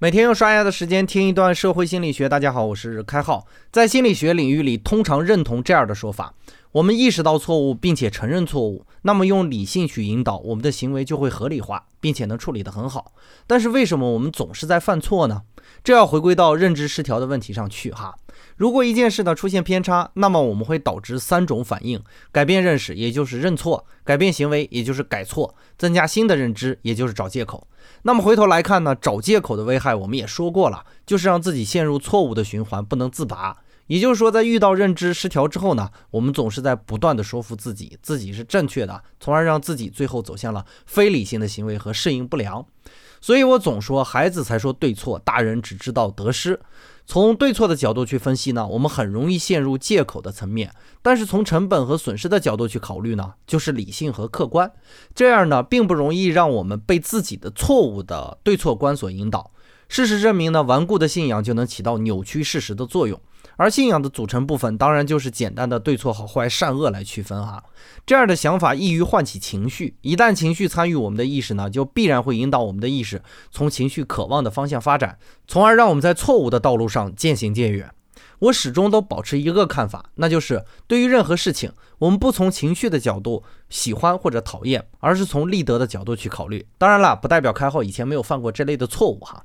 [0.00, 2.28] 每天用刷牙的时间听一段社会心理学。
[2.28, 3.48] 大家好，我是开浩。
[3.72, 6.34] 在心理学领域里，通常认同这样的说法：
[6.70, 13.10] 我们意识到错误，并且承认错误，那么用理性去引导我们的行为就会合理化，并且能处理得很好。
[13.48, 15.42] 但是为什么我们总是在犯错呢？
[15.82, 18.14] 这要回归到认知失调的问题上去哈。
[18.58, 22.02] 如果一件事呢出现偏差，那么我们会导致三种反应：
[22.32, 27.68] 改变认识，也就是认错；改变行为，也就是改错；增加新的认知，也就是找借口。
[28.02, 33.56] 那么回头来看呢，找借口的危害我们也说过了，就是让自己陷入错误的循环，不能自拔。
[33.86, 42.66] 也就是说，在遇到认知失调之后呢，我们总是在不断的说服自己自己是正确的，从而让自己最后走向了非理性的行为和适应不良。
[43.20, 46.58] 所以我总说，孩子才说对错，大人只知道得失。
[47.06, 50.68] 从对错的角度去分析呢，我们很容易陷入借口的层面；
[51.00, 54.70] 但是从成本和损失的角度去考虑呢，就是理性和客观。
[55.14, 59.50] 这样呢，并不容易让我们被自己的错误的对错观所引导。
[59.88, 63.18] 事实证明呢，顽固的信仰就能起到扭曲事实的作用。
[63.56, 67.62] 而信仰的组成部分，当然就是简单的对错好坏、善恶来区分哈。
[68.06, 77.90] 这样的想法易于唤起情绪，一旦情绪参与我们的意识呢，就必然会引导我们的意识从情绪渴望的方向发展，从而让我们在错误的道路上渐行渐远。
[78.40, 86.64] 我始终都保持一个看法，那就是对于任何事情，我们不从情绪的角度喜欢或者讨厌，而是从立德的角度去考虑。
[86.78, 89.44] 当然了，不代表开后以前没有犯过这类的错误哈。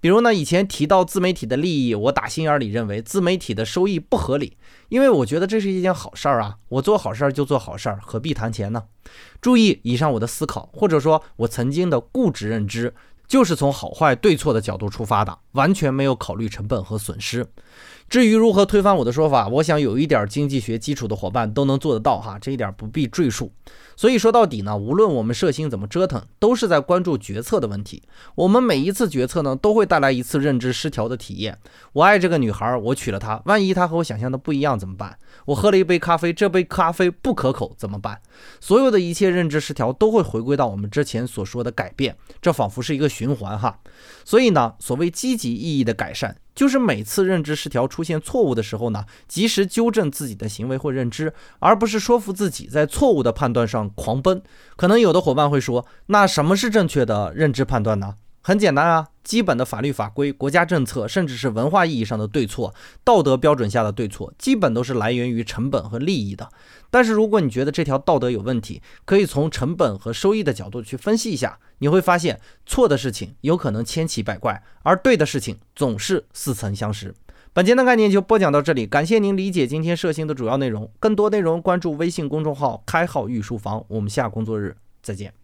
[0.00, 4.56] 比如呢，以前提到自媒体的利益，我打心眼里认为自媒体的收益不合理，
[4.88, 8.84] 因为我觉得这是一件好事儿啊，我做好事儿就做好事儿，何必谈钱呢？
[9.40, 12.94] 注意以上我的思考，或者说我曾经的固执认知，
[13.30, 17.46] 就是从好坏对错的角度出发的，完全没有考虑成本和损失。
[18.08, 23.52] 至于如何推翻我的说法，我想有一点经济学基础的伙伴都能做得到哈，这一点不必赘述。
[23.94, 28.02] 所以说到底呢，无论我们摄心怎么折腾，都是在关注决策的问题。
[28.34, 31.56] 我们每一次决策呢，都会带来一次认知失调的体验。
[31.92, 35.16] 我爱这个女孩，我娶了她，万一她和我想象的不一样怎么办？
[35.44, 38.20] 我喝了一杯咖啡，这杯咖啡不可口怎么办？
[38.58, 43.78] 所有的一切认知失调都会回归到我们之前所说的改变，这仿佛是一个循环哈。
[44.24, 46.34] 所以呢，所谓积极意义的改善。
[46.54, 54.42] 就是每次认知失调出现错误的时候呢，及时纠正自己的行为或认知，而不是说服自己在错误的判断上狂奔。
[54.76, 58.14] 可能有的伙伴会说，那什么是正确的认知判断呢？
[58.42, 62.74] 很简单啊，基本的法律法规、国家政策，甚至是文化意义上的对错、
[63.04, 66.48] 道德标准下的对错，基本都是来源于成本和利益的。
[66.90, 77.14] 但是如果你觉得这条道德有问题，可以从成本和收益的角度去分析一下，你会发现错的事情有可能千奇百怪，而对的事情总是似曾相识。
[77.52, 80.90] 本节的概念就播讲到这里，感谢您理解今天涉星的主要内容。
[80.98, 85.39] 更多内容关注微信公众号“开号御书房”，我们下工作日再见。